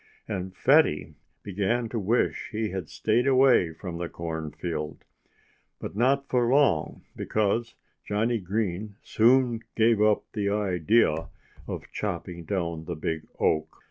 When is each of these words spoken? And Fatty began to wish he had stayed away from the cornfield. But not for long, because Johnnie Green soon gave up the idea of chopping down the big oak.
And 0.27 0.55
Fatty 0.57 1.13
began 1.43 1.87
to 1.89 1.99
wish 1.99 2.49
he 2.51 2.71
had 2.71 2.89
stayed 2.89 3.27
away 3.27 3.71
from 3.71 3.99
the 3.99 4.09
cornfield. 4.09 5.05
But 5.79 5.95
not 5.95 6.27
for 6.27 6.49
long, 6.49 7.03
because 7.15 7.75
Johnnie 8.03 8.39
Green 8.39 8.95
soon 9.03 9.61
gave 9.75 10.01
up 10.01 10.23
the 10.33 10.49
idea 10.49 11.29
of 11.67 11.91
chopping 11.91 12.45
down 12.45 12.85
the 12.85 12.95
big 12.95 13.27
oak. 13.39 13.77